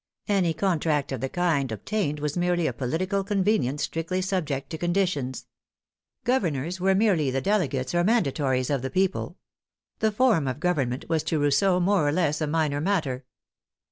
[0.27, 4.77] Any contract of the kind that obtained was merely a political convenience strictly subject to
[4.79, 5.45] conditions.
[6.23, 9.37] Governors were merely the dele gates or mandatories of the people.
[9.99, 13.25] The form of gov ernment was to Rousseau more or less a minor matter.